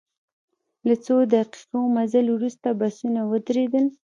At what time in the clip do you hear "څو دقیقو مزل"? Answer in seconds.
1.05-2.25